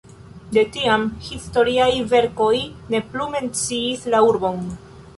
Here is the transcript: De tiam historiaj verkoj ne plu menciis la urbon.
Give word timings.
De 0.55 0.61
tiam 0.77 1.03
historiaj 1.27 1.91
verkoj 2.15 2.57
ne 2.95 3.05
plu 3.13 3.31
menciis 3.39 4.13
la 4.17 4.27
urbon. 4.35 4.71